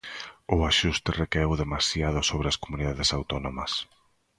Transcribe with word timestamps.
O 0.55 0.57
axuste 0.71 1.09
recaeu 1.21 1.51
demasiado 1.63 2.19
sobre 2.29 2.47
as 2.51 2.59
comunidades 2.63 3.09
autónomas. 3.17 3.71